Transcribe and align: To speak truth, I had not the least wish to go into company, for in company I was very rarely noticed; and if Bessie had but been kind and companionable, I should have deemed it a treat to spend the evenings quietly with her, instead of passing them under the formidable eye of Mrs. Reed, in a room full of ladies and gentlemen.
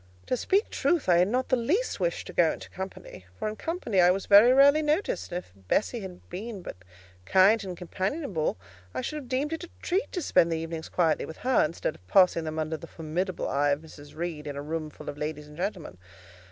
To 0.25 0.35
speak 0.35 0.71
truth, 0.71 1.07
I 1.07 1.17
had 1.17 1.27
not 1.27 1.49
the 1.49 1.55
least 1.55 1.99
wish 1.99 2.25
to 2.25 2.33
go 2.33 2.51
into 2.53 2.71
company, 2.71 3.27
for 3.37 3.47
in 3.47 3.55
company 3.55 4.01
I 4.01 4.09
was 4.09 4.25
very 4.25 4.51
rarely 4.51 4.81
noticed; 4.81 5.31
and 5.31 5.37
if 5.37 5.53
Bessie 5.55 5.99
had 5.99 6.21
but 6.23 6.29
been 6.31 6.63
kind 7.27 7.63
and 7.63 7.77
companionable, 7.77 8.57
I 8.95 9.01
should 9.01 9.17
have 9.17 9.29
deemed 9.29 9.53
it 9.53 9.63
a 9.65 9.69
treat 9.83 10.11
to 10.13 10.21
spend 10.23 10.51
the 10.51 10.57
evenings 10.57 10.89
quietly 10.89 11.25
with 11.25 11.37
her, 11.45 11.63
instead 11.63 11.93
of 11.93 12.07
passing 12.07 12.45
them 12.45 12.57
under 12.57 12.77
the 12.77 12.87
formidable 12.87 13.47
eye 13.47 13.69
of 13.69 13.81
Mrs. 13.81 14.15
Reed, 14.15 14.47
in 14.47 14.55
a 14.55 14.61
room 14.63 14.89
full 14.89 15.07
of 15.07 15.19
ladies 15.19 15.47
and 15.47 15.55
gentlemen. 15.55 15.99